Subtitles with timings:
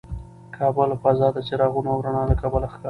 [0.55, 2.79] کعبه له فضا د څراغونو او رڼا له کبله ښکاري.